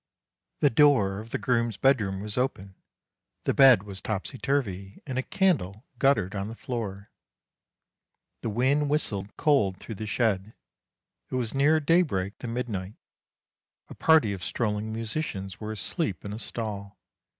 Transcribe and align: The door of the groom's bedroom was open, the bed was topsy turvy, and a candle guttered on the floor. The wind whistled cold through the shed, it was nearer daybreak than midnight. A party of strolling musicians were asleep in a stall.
The 0.61 0.71
door 0.71 1.19
of 1.19 1.29
the 1.29 1.37
groom's 1.37 1.77
bedroom 1.77 2.21
was 2.21 2.35
open, 2.35 2.73
the 3.43 3.53
bed 3.53 3.83
was 3.83 4.01
topsy 4.01 4.39
turvy, 4.39 4.99
and 5.05 5.19
a 5.19 5.21
candle 5.21 5.85
guttered 5.99 6.33
on 6.33 6.47
the 6.47 6.55
floor. 6.55 7.11
The 8.41 8.49
wind 8.49 8.89
whistled 8.89 9.37
cold 9.37 9.77
through 9.77 9.93
the 10.01 10.07
shed, 10.07 10.55
it 11.29 11.35
was 11.35 11.53
nearer 11.53 11.79
daybreak 11.79 12.39
than 12.39 12.51
midnight. 12.53 12.95
A 13.89 13.93
party 13.93 14.33
of 14.33 14.43
strolling 14.43 14.91
musicians 14.91 15.59
were 15.59 15.71
asleep 15.71 16.25
in 16.25 16.33
a 16.33 16.39
stall. 16.39 16.97